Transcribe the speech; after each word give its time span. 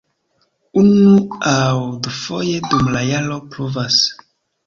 Unu- 0.83 1.27
aŭ 1.49 1.83
dufoje 2.07 2.57
dum 2.71 2.89
la 2.95 3.05
jaro 3.11 3.39
pluvas. 3.57 3.99